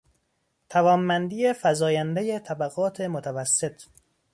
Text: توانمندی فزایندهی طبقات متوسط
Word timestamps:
توانمندی 0.69 1.53
فزایندهی 1.53 2.39
طبقات 2.39 3.01
متوسط 3.01 3.81